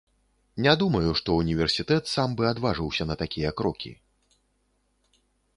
Не 0.65 0.71
думаю, 0.83 1.11
што 1.19 1.35
ўніверсітэт 1.41 2.03
сам 2.15 2.33
бы 2.39 2.43
адважыўся 2.53 3.03
на 3.11 3.15
такія 3.23 3.55
крокі. 3.61 3.93